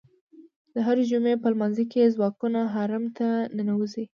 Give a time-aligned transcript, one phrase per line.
[0.73, 4.05] د هرې جمعې په لمانځه کې یې ځواکونه حرم ته ننوځي.